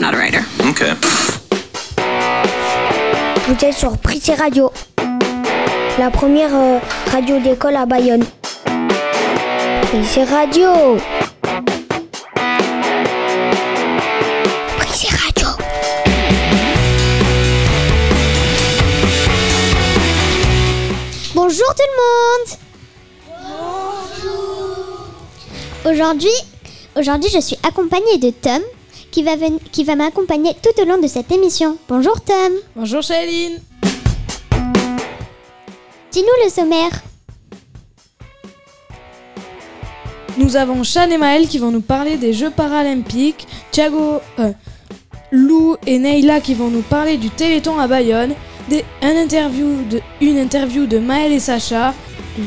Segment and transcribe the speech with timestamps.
[0.00, 0.40] I'm not a writer.
[0.70, 0.92] Okay.
[3.46, 4.72] Vous êtes sur Prissé Radio,
[5.98, 6.78] la première euh,
[7.12, 8.24] radio d'école à Bayonne.
[9.82, 10.96] Prissé Radio
[14.78, 15.48] Prissé Radio
[21.34, 21.96] Bonjour tout le
[25.84, 26.30] monde Aujourd'hui,
[26.96, 28.62] aujourd'hui je suis accompagnée de Tom
[29.10, 31.76] qui va, ven- qui va m'accompagner tout au long de cette émission.
[31.88, 33.58] Bonjour Tom Bonjour Shailene
[36.12, 36.90] Dis-nous le sommaire.
[40.38, 44.52] Nous avons Shan et Maël qui vont nous parler des Jeux paralympiques, Thiago, euh,
[45.30, 48.34] Lou et Neila qui vont nous parler du Téléthon à Bayonne,
[48.68, 51.94] des- un interview de, une interview de Maël et Sacha,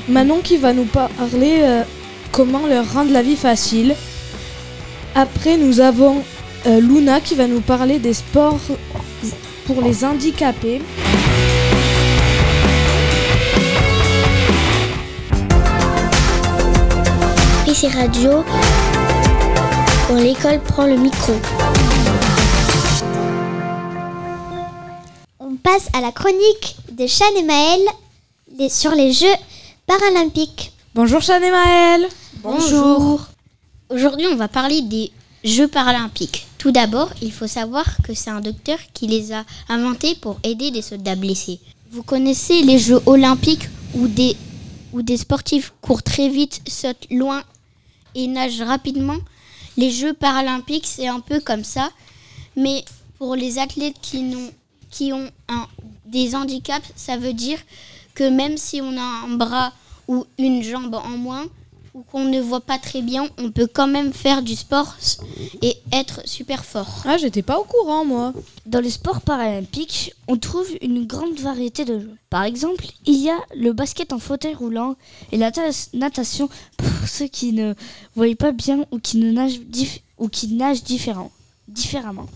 [0.09, 1.83] Manon qui va nous parler euh,
[2.31, 3.95] comment leur rendre la vie facile.
[5.15, 6.23] Après nous avons
[6.65, 8.59] euh, Luna qui va nous parler des sports
[9.65, 10.81] pour les handicapés.
[17.63, 18.43] Prissé Radio,
[20.07, 21.33] quand l'école prend le micro.
[25.39, 29.25] On passe à la chronique de Chan et Maël sur les Jeux
[29.87, 30.71] paralympiques.
[30.95, 32.07] Bonjour Shan et Maël
[32.43, 33.21] Bonjour.
[33.89, 35.11] Aujourd'hui, on va parler des
[35.43, 36.47] Jeux paralympiques.
[36.63, 40.71] Tout d'abord, il faut savoir que c'est un docteur qui les a inventés pour aider
[40.71, 41.59] des soldats blessés.
[41.91, 44.37] Vous connaissez les Jeux olympiques où des,
[45.17, 47.43] sportifs courent très vite, sautent loin
[48.15, 49.17] et nagent rapidement?
[49.75, 51.91] Les Jeux paralympiques, c'est un peu comme ça.
[52.55, 52.85] Mais
[53.17, 55.29] pour les athlètes qui, ont
[56.05, 57.59] des handicaps, ça veut dire
[58.15, 59.73] que même si on a un bras
[60.07, 61.45] ou une jambe en moins,
[61.93, 64.95] ou qu'on ne voit pas très bien, on peut quand même faire du sport
[65.61, 67.03] et être super fort.
[67.05, 68.33] Ah j'étais pas au courant moi.
[68.65, 72.15] Dans les sports paralympiques, on trouve une grande variété de jeux.
[72.31, 74.95] Par exemple, il y a le basket en fauteuil roulant
[75.31, 77.75] et la ta- natation pour ceux qui ne
[78.15, 81.31] voient pas bien ou qui, ne nagent, dif- ou qui nagent différent-
[81.67, 82.27] différemment.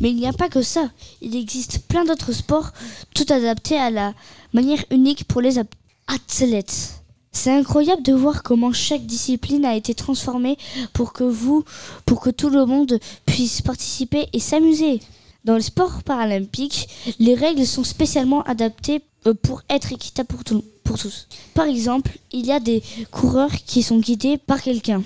[0.00, 0.90] Mais il n'y a pas que ça.
[1.22, 2.70] Il existe plein d'autres sports,
[3.14, 4.14] tout adaptés à la
[4.52, 5.58] manière unique pour les
[6.06, 6.99] athlètes.
[7.32, 10.58] C'est incroyable de voir comment chaque discipline a été transformée
[10.92, 11.64] pour que vous,
[12.04, 15.00] pour que tout le monde puisse participer et s'amuser.
[15.44, 20.42] Dans le sport paralympique, les règles sont spécialement adaptées euh, pour être équitables pour,
[20.84, 21.28] pour tous.
[21.54, 25.02] Par exemple, il y a des coureurs qui sont guidés par quelqu'un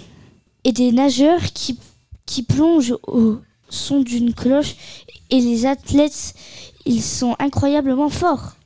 [0.65, 1.79] et des nageurs qui,
[2.27, 4.77] qui plongent au son d'une cloche
[5.31, 6.35] et les athlètes,
[6.87, 8.56] ils sont incroyablement forts.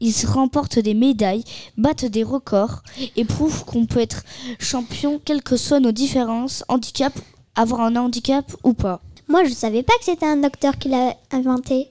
[0.00, 1.44] Ils remportent des médailles,
[1.76, 2.82] battent des records
[3.16, 4.24] et prouvent qu'on peut être
[4.58, 7.12] champion quelles que soient nos différences, handicap,
[7.54, 9.00] avoir un handicap ou pas.
[9.28, 11.88] Moi, je savais pas que c'était un docteur qui l'a inventé.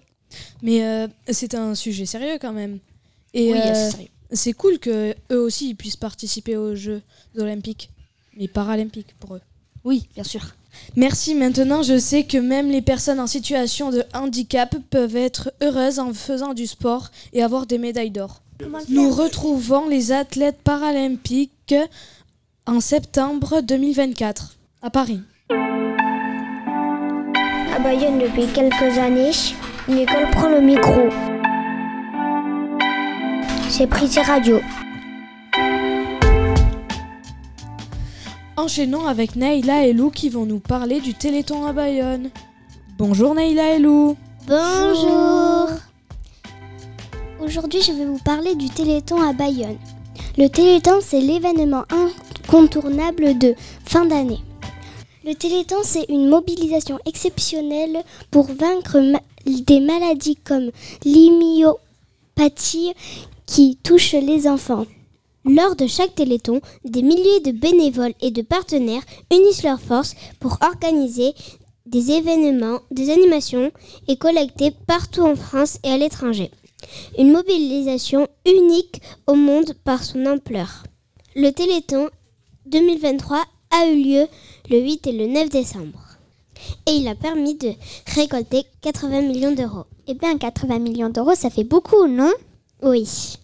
[0.62, 2.80] Mais euh, c'est un sujet sérieux quand même.
[3.34, 4.10] Et Oui, euh, c'est sérieux.
[4.32, 7.02] c'est cool que eux aussi ils puissent participer aux Jeux
[7.38, 7.90] olympiques,
[8.38, 9.42] mais paralympiques pour eux.
[9.86, 10.42] Oui, bien sûr.
[10.96, 11.36] Merci.
[11.36, 16.14] Maintenant, je sais que même les personnes en situation de handicap peuvent être heureuses en
[16.14, 18.42] faisant du sport et avoir des médailles d'or.
[18.90, 21.76] Nous retrouvons les athlètes paralympiques
[22.66, 25.22] en septembre 2024 à Paris.
[27.76, 29.32] À Bayonne depuis quelques années,
[30.32, 31.10] prend le micro.
[33.70, 33.88] C'est
[34.24, 34.62] Radio.
[38.58, 42.30] Enchaînons avec Neila et Lou qui vont nous parler du Téléthon à Bayonne.
[42.98, 44.16] Bonjour Neila et Lou.
[44.48, 45.68] Bonjour
[47.42, 49.78] Aujourd'hui, je vais vous parler du Téléthon à Bayonne.
[50.38, 53.56] Le Téléthon, c'est l'événement incontournable de
[53.86, 54.40] fin d'année.
[55.26, 59.02] Le Téléthon, c'est une mobilisation exceptionnelle pour vaincre
[59.46, 60.72] des maladies comme
[61.04, 62.94] l'hymiopathie
[63.46, 64.86] qui touche les enfants.
[65.46, 70.58] Lors de chaque Téléthon, des milliers de bénévoles et de partenaires unissent leurs forces pour
[70.62, 71.34] organiser
[71.86, 73.72] des événements, des animations
[74.08, 76.50] et collecter partout en France et à l'étranger.
[77.20, 80.84] Une mobilisation unique au monde par son ampleur.
[81.36, 82.10] Le Téléthon
[82.66, 84.28] 2023 a eu lieu
[84.72, 86.00] le 8 et le 9 décembre.
[86.88, 87.74] Et il a permis de
[88.16, 89.86] récolter 80 millions d'euros.
[90.08, 92.32] Eh bien, 80 millions d'euros, ça fait beaucoup, non?
[92.82, 93.38] Oui.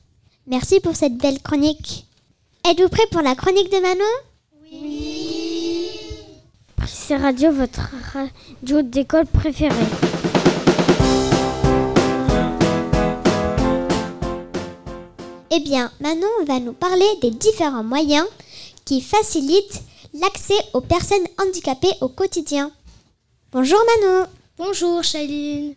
[0.48, 2.06] Merci pour cette belle chronique.
[2.68, 4.04] Êtes-vous prêt pour la chronique de Manon?
[6.78, 9.76] Prissé Radio, votre radio d'école préférée.
[15.52, 18.26] Eh bien, Manon va nous parler des différents moyens
[18.84, 19.84] qui facilitent
[20.16, 22.72] l'accès aux personnes handicapées au quotidien.
[23.52, 24.26] Bonjour Manon
[24.58, 25.76] Bonjour Shailene.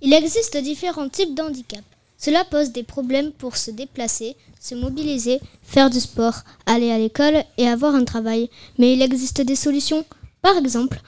[0.00, 1.82] Il existe différents types d'handicap.
[2.18, 7.44] Cela pose des problèmes pour se déplacer, se mobiliser, faire du sport, aller à l'école
[7.58, 8.50] et avoir un travail.
[8.78, 10.04] Mais il existe des solutions.
[10.42, 11.00] Par exemple,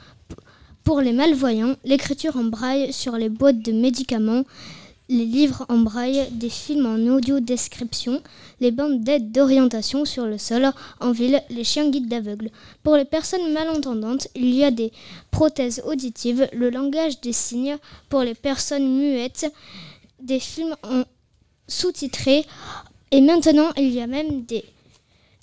[0.85, 4.45] pour les malvoyants, l'écriture en braille sur les boîtes de médicaments,
[5.11, 8.23] les livres en braille, des films en audio description,
[8.61, 10.71] les bandes d'aide d'orientation sur le sol,
[11.01, 12.51] en ville, les chiens guides d'aveugles.
[12.83, 14.93] Pour les personnes malentendantes, il y a des
[15.31, 17.79] prothèses auditives, le langage des signes
[18.11, 19.51] pour les personnes muettes,
[20.21, 21.05] des films en
[21.67, 22.45] sous-titrés,
[23.11, 24.65] et maintenant il y a même des,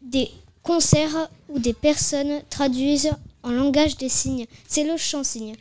[0.01, 0.29] des
[0.63, 3.11] concerts où des personnes traduisent
[3.43, 4.47] en langage des signes.
[4.67, 5.55] C'est le chant-signe.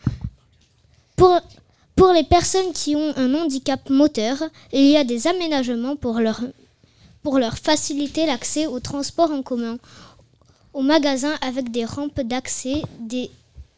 [1.17, 1.39] Pour,
[1.95, 6.41] pour les personnes qui ont un handicap moteur, il y a des aménagements pour leur,
[7.23, 9.79] pour leur faciliter l'accès au transport en commun,
[10.73, 13.31] aux magasins avec des rampes d'accès, des,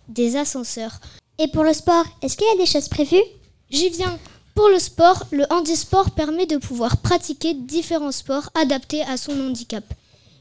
[0.08, 1.00] des ascenseurs.
[1.38, 3.22] Et pour le sport, est-ce qu'il y a des choses prévues?
[3.70, 4.18] J'y viens.
[4.56, 9.84] Pour le sport, le handisport permet de pouvoir pratiquer différents sports adaptés à son handicap.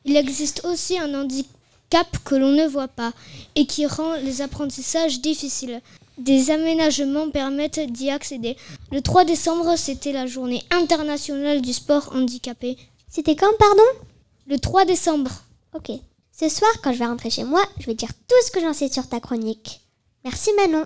[0.05, 3.11] Il existe aussi un handicap que l'on ne voit pas
[3.55, 5.81] et qui rend les apprentissages difficiles.
[6.17, 8.55] Des aménagements permettent d'y accéder.
[8.89, 12.77] Le 3 décembre, c'était la journée internationale du sport handicapé.
[13.09, 13.99] C'était quand, pardon?
[14.47, 15.31] Le 3 décembre.
[15.75, 15.91] Ok.
[16.31, 18.73] Ce soir, quand je vais rentrer chez moi, je vais dire tout ce que j'en
[18.73, 19.81] sais sur ta chronique.
[20.23, 20.85] Merci Manon.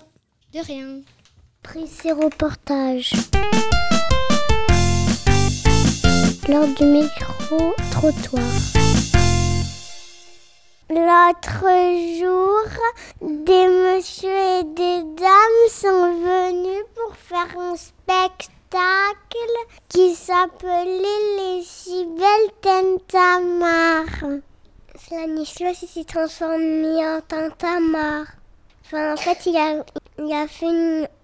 [0.52, 1.00] De rien.
[2.04, 3.12] Et reportage.
[6.48, 8.42] Lors du micro-trottoir.
[10.88, 11.66] L'autre
[12.18, 12.64] jour,
[13.20, 18.40] des messieurs et des dames sont venus pour faire un spectacle
[19.88, 24.40] qui s'appelait les si belles Tintamarres.
[24.96, 28.26] Stanislas s'est transformé en Tintamarre.
[28.86, 29.84] Enfin, en fait, il a,
[30.22, 30.66] il a fait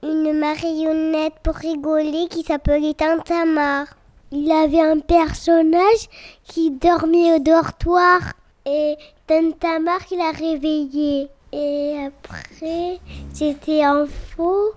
[0.03, 3.89] une, marionnette pour rigoler qui s'appelait Tintamarre.
[4.33, 6.09] Il avait un personnage
[6.45, 8.21] qui dormait au dortoir
[8.65, 8.97] et
[9.27, 11.29] Tintamarre qui l'a réveillé.
[11.53, 12.99] Et après,
[13.33, 14.73] c'était un faux,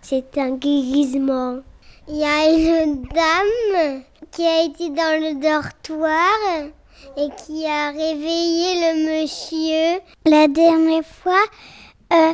[0.00, 1.58] c'était un guérissement.
[2.08, 2.48] Il y a
[2.84, 6.68] une dame qui a été dans le dortoir
[7.16, 10.00] et qui a réveillé le monsieur.
[10.24, 11.44] La dernière fois,
[12.12, 12.32] euh,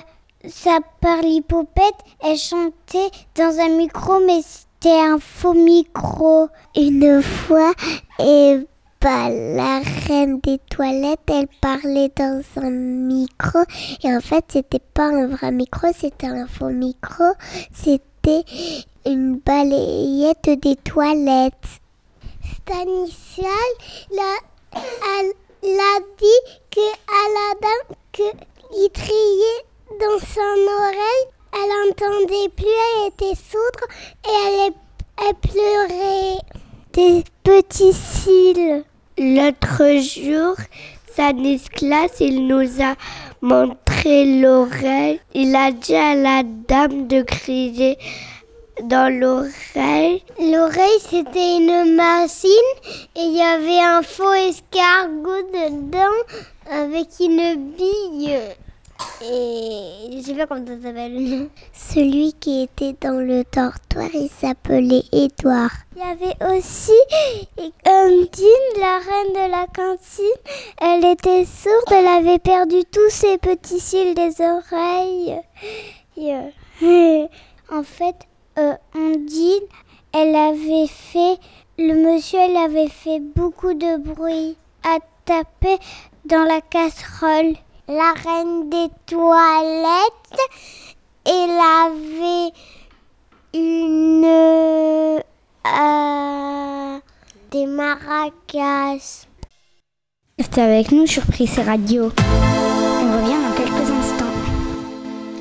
[0.49, 6.49] sa parlipopette, elle chantait dans un micro, mais c'était un faux micro.
[6.77, 7.73] Une fois,
[8.19, 8.59] et
[9.01, 13.61] bah, la reine des toilettes, elle parlait dans un micro.
[14.03, 17.25] Et en fait, c'était pas un vrai micro, c'était un faux micro.
[17.73, 18.45] C'était
[19.07, 21.81] une balayette des toilettes.
[22.63, 23.49] Stanislas,
[24.13, 24.35] la,
[24.75, 28.23] elle, elle a dit que Aladdin, que
[28.75, 31.27] il triait dans son oreille.
[31.55, 33.85] Elle entendait plus, elle était sourde
[34.27, 36.39] et elle, pleurait
[36.93, 38.85] des petits cils.
[39.19, 40.57] L'autre jour,
[41.11, 42.95] Stanislas, il nous a
[43.43, 45.21] montré l'oreille.
[45.35, 47.99] Il a dit à la dame de crier
[48.85, 50.25] dans l'oreille.
[50.39, 52.51] L'oreille, c'était une machine
[53.15, 56.39] et il y avait un faux escargot dedans
[56.71, 58.39] avec une bille.
[59.23, 61.49] Et je sais pas comment ça s'appelle.
[61.73, 65.71] Celui qui était dans le dortoir, il s'appelait Édouard.
[65.95, 66.93] Il y avait aussi
[67.87, 70.25] Undine, la reine de la cantine.
[70.81, 75.41] Elle était sourde, elle avait perdu tous ses petits cils des oreilles.
[76.19, 77.27] Euh,
[77.73, 78.17] en fait,
[78.59, 79.67] euh, Undine,
[80.13, 81.39] elle avait fait,
[81.79, 85.79] le monsieur, elle avait fait beaucoup de bruit à taper
[86.25, 87.55] dans la casserole.
[87.89, 90.41] La reine des toilettes,
[91.25, 92.53] elle avait
[93.53, 95.21] une euh,
[97.51, 99.27] des maracas.
[100.39, 102.13] Restez avec nous sur Prise Radio.
[102.19, 104.27] On revient dans quelques instants.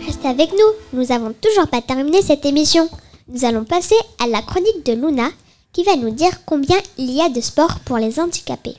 [0.03, 2.89] Restez avec nous, nous avons toujours pas terminé cette émission.
[3.27, 5.29] Nous allons passer à la chronique de Luna
[5.73, 8.77] qui va nous dire combien il y a de sports pour les handicapés.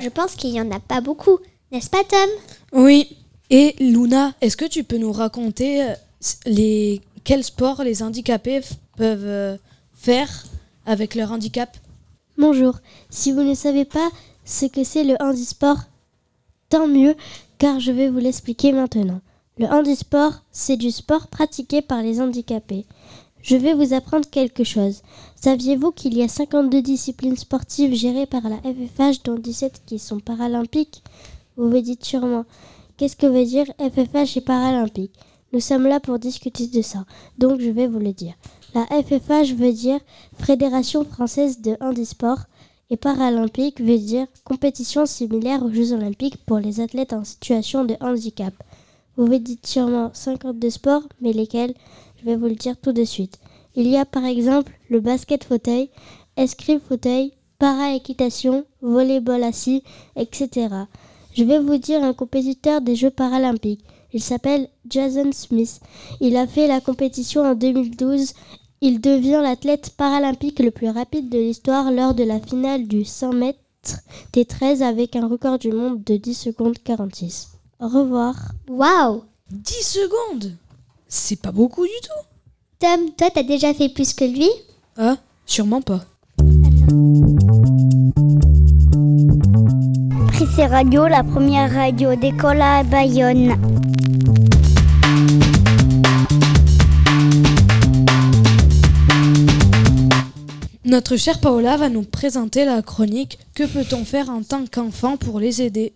[0.00, 1.40] Je pense qu'il n'y en a pas beaucoup,
[1.72, 2.30] n'est-ce pas Tom?
[2.72, 3.16] Oui.
[3.50, 5.94] Et Luna, est-ce que tu peux nous raconter euh,
[6.46, 8.60] les quels sports les handicapés
[8.96, 9.56] peuvent euh,
[9.92, 10.44] faire
[10.86, 11.76] avec leur handicap?
[12.38, 12.78] Bonjour,
[13.10, 14.10] si vous ne savez pas
[14.44, 15.78] ce que c'est le handisport,
[16.68, 17.14] tant mieux,
[17.58, 19.20] car je vais vous l'expliquer maintenant.
[19.58, 22.86] Le handisport, c'est du sport pratiqué par les handicapés.
[23.42, 25.02] Je vais vous apprendre quelque chose.
[25.36, 30.20] Saviez-vous qu'il y a 52 disciplines sportives gérées par la FFH, dont 17 qui sont
[30.20, 31.02] paralympiques?
[31.60, 32.46] Vous vous dites sûrement,
[32.96, 35.12] qu'est-ce que veut dire FFH et paralympique?
[35.52, 37.04] Nous sommes là pour discuter de ça,
[37.36, 38.32] donc je vais vous le dire.
[38.74, 40.00] La FFH veut dire
[40.38, 42.38] Fédération française de handisport
[42.88, 47.94] et paralympique veut dire compétition similaire aux Jeux olympiques pour les athlètes en situation de
[48.00, 48.54] handicap.
[49.18, 51.74] Vous vous dites sûrement 52 sports, mais lesquels?
[52.20, 53.38] Je vais vous le dire tout de suite.
[53.76, 55.90] Il y a par exemple le basket fauteuil,
[56.38, 59.82] escrime fauteuil, para-équitation, volleyball assis,
[60.16, 60.68] etc.
[61.32, 63.84] Je vais vous dire un compétiteur des Jeux paralympiques.
[64.12, 65.80] Il s'appelle Jason Smith.
[66.20, 68.32] Il a fait la compétition en 2012.
[68.80, 73.32] Il devient l'athlète paralympique le plus rapide de l'histoire lors de la finale du 100
[73.34, 73.58] mètres
[74.32, 77.48] T13 avec un record du monde de 10 secondes 46.
[77.80, 78.34] Au revoir.
[78.68, 80.52] Waouh 10 secondes?
[81.08, 82.26] C'est pas beaucoup du tout.
[82.78, 84.48] Tom, toi, t'as déjà fait plus que lui?
[84.96, 86.04] Ah, sûrement pas.
[90.68, 93.54] Radio, la première radio d'école à Bayonne.
[100.84, 105.40] Notre chère Paola va nous présenter la chronique Que peut-on faire en tant qu'enfant pour
[105.40, 105.94] les aider?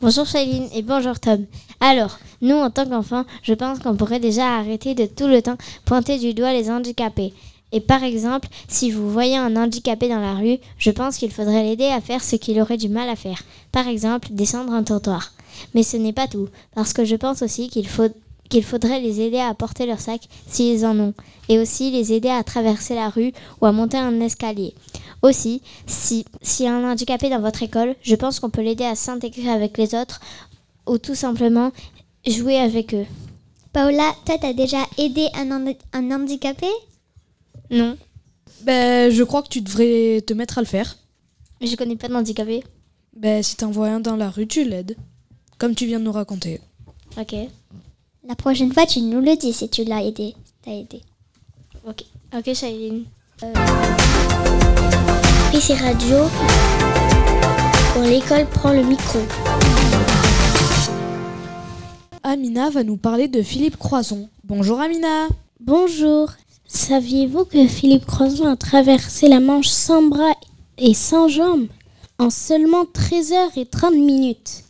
[0.00, 1.46] Bonjour Shailene et bonjour Tom.
[1.78, 5.58] Alors, nous en tant qu'enfants, je pense qu'on pourrait déjà arrêter de tout le temps
[5.84, 7.32] pointer du doigt les handicapés.
[7.72, 11.62] Et par exemple, si vous voyez un handicapé dans la rue, je pense qu'il faudrait
[11.62, 13.42] l'aider à faire ce qu'il aurait du mal à faire.
[13.72, 15.32] Par exemple, descendre un trottoir.
[15.74, 18.08] Mais ce n'est pas tout, parce que je pense aussi qu'il faut
[18.48, 21.14] qu'il faudrait les aider à porter leur sac s'ils en ont,
[21.48, 24.74] et aussi les aider à traverser la rue ou à monter un escalier.
[25.22, 28.84] Aussi, si, s'il y a un handicapé dans votre école, je pense qu'on peut l'aider
[28.84, 30.20] à s'intégrer avec les autres
[30.86, 31.70] ou tout simplement
[32.26, 33.06] jouer avec eux.
[33.72, 36.66] Paola, toi, t'as déjà aidé un, un handicapé?
[37.70, 37.96] Non,
[38.62, 40.96] Ben, je crois que tu devrais te mettre à le faire.
[41.60, 42.64] mais je connais pas d'handicapé.
[43.16, 44.96] Ben, si t'en vois un dans la rue, tu l'aides.
[45.58, 46.60] Comme tu viens de nous raconter.
[47.18, 47.34] Ok,
[48.26, 50.34] La prochaine fois, tu nous le dis si tu l'as aidé.
[50.62, 51.00] T'as aidé.
[51.86, 52.02] ok,
[52.36, 53.04] ok Shailene.
[55.50, 56.16] Prissé Radio,
[57.94, 59.18] quand l'école prend le micro.
[62.22, 64.28] Amina va nous parler de Philippe Croison.
[64.44, 65.26] Bonjour Amina
[65.58, 66.30] Bonjour.
[66.72, 70.36] Saviez-vous que Philippe Croison a traversé la Manche sans bras
[70.78, 71.66] et sans jambes
[72.20, 74.62] en seulement 13 heures et 30 minutes?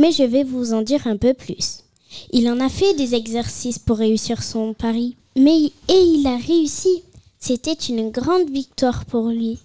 [0.00, 1.84] Mais je vais vous en dire un peu plus.
[2.32, 7.04] Il en a fait des exercices pour réussir son pari, mais et il a réussi.
[7.38, 9.60] C'était une grande victoire pour lui.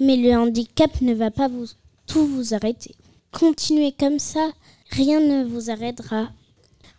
[0.00, 1.66] Mais le handicap ne va pas vous,
[2.08, 2.96] tout vous arrêter.
[3.30, 4.50] Continuez comme ça,
[4.90, 6.28] rien ne vous arrêtera.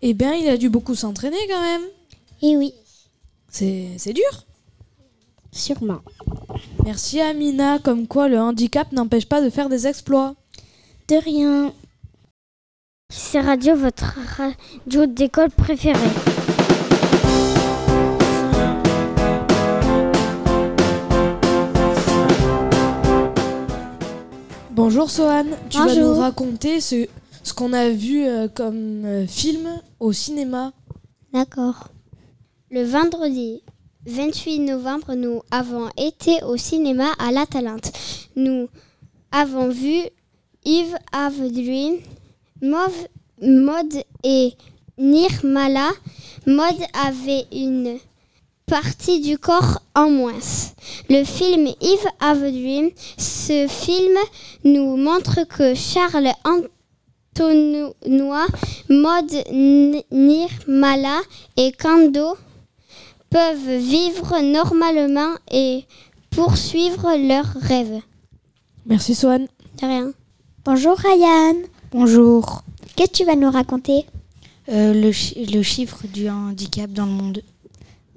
[0.02, 1.84] Eh bien, il a dû beaucoup s'entraîner quand même.
[2.44, 2.74] Et oui,
[3.52, 4.46] C'est dur.
[5.52, 6.00] sûrement.
[6.86, 10.36] Merci Amina, comme quoi le handicap n'empêche pas de faire des exploits.
[11.10, 11.74] De rien.
[13.10, 16.00] C'est Radio, votre radio d'école préférée.
[24.72, 27.08] Bonjour Sohan, tu vas nous raconter ce,
[27.44, 29.68] ce qu'on a vu euh, comme euh, film
[30.00, 30.72] au cinéma.
[31.34, 31.90] D'accord.
[32.72, 33.64] Le vendredi
[34.06, 37.92] 28 novembre, nous avons été au cinéma à La Talente.
[38.36, 38.70] Nous
[39.32, 40.00] avons vu
[40.66, 41.98] Yves Aveline,
[42.62, 43.08] Mauve,
[43.42, 44.54] Maud et
[44.98, 45.90] Nirmala.
[46.48, 47.98] Maud avait une
[48.66, 50.40] partie du corps en moins.
[51.10, 54.18] Le film Yves Aveline, ce film
[54.64, 58.48] nous montre que Charles Antonois,
[58.90, 61.20] N- Nirmala
[61.58, 62.36] et Kando
[63.32, 65.86] peuvent vivre normalement et
[66.30, 68.02] poursuivre leurs rêves.
[68.86, 69.40] Merci Sohan.
[69.82, 70.12] De rien.
[70.66, 71.56] Bonjour Ryan.
[71.92, 72.64] Bonjour.
[72.96, 74.06] Qu'est-ce que tu vas nous raconter?
[74.70, 77.42] Euh, le, chi- le chiffre du handicap dans le monde.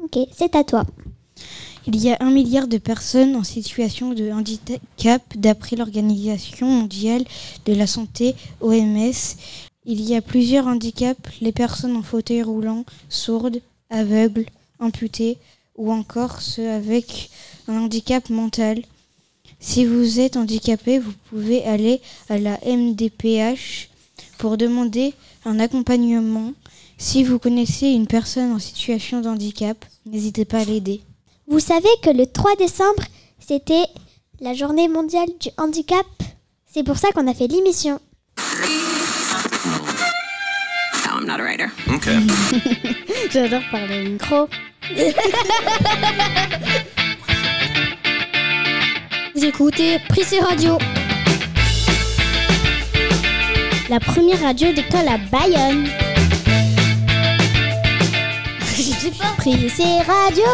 [0.03, 0.85] Ok, c'est à toi.
[1.87, 7.25] Il y a un milliard de personnes en situation de handicap d'après l'Organisation mondiale
[7.67, 9.37] de la santé OMS.
[9.87, 14.47] Il y a plusieurs handicaps, les personnes en fauteuil roulant, sourdes, aveugles,
[14.85, 15.39] amputées
[15.77, 17.31] ou encore ceux avec
[17.69, 18.83] un handicap mental.
[19.61, 23.89] Si vous êtes handicapé, vous pouvez aller à la MDPH
[24.39, 25.15] pour demander
[25.45, 26.53] un accompagnement.
[26.99, 31.01] Si vous connaissez une personne en situation de handicap, n'hésitez pas à l'aider.
[31.49, 33.03] Vous savez que le 3 décembre,
[33.39, 33.87] c'était
[34.41, 36.07] la journée mondiale du handicap.
[36.73, 38.01] C'est pour ça qu'on a fait l'émission.
[41.07, 41.71] No, I'm not a writer.
[41.89, 42.19] Okay.
[43.31, 44.49] J'adore parler au micro.
[49.35, 50.79] Vous écoutez Prissé Radio.
[53.89, 55.89] La première radio d'école à Bayonne.
[59.05, 59.35] sais pas.
[59.39, 60.45] Pris c'est radio.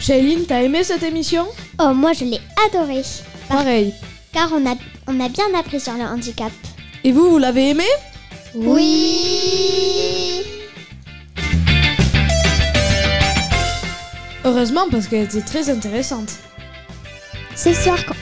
[0.00, 1.46] Shailene, t'as aimé cette émission?
[1.78, 3.02] Oh, moi je l'ai adoré.
[3.48, 3.94] Pareil.
[4.32, 4.74] Car on a,
[5.06, 6.52] on a bien appris sur le handicap.
[7.04, 7.84] Et vous, vous l'avez aimé?
[8.54, 10.42] Oui.
[14.44, 16.30] Heureusement parce qu'elle était très intéressante.
[17.56, 18.14] Ce soir, quand,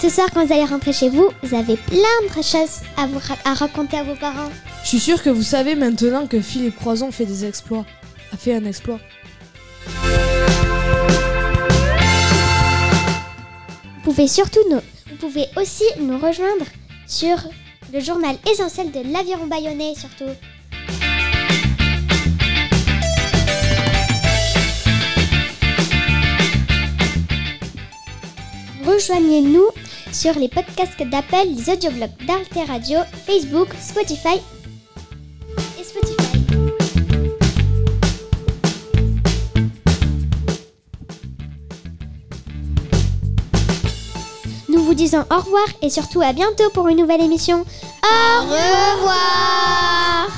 [0.00, 1.98] ce soir, quand vous allez rentrer chez vous, vous avez plein
[2.28, 4.50] de choses à, vous ra- à raconter à vos parents.
[4.82, 7.84] Je suis sûre que vous savez maintenant que Philippe Croison fait des exploits.
[8.32, 9.00] A fait un exploit.
[13.96, 16.66] Vous pouvez surtout nous, vous pouvez aussi nous rejoindre
[17.06, 17.36] sur
[17.94, 20.24] le journal essentiel de l'aviron bayonnais surtout.
[28.84, 29.68] Rejoignez-nous
[30.12, 34.40] sur les podcasts d'Apple, les audioblogs d'Arte Radio, Facebook, Spotify
[45.04, 47.62] Disons au revoir et surtout à bientôt pour une nouvelle émission.
[48.02, 50.28] Au revoir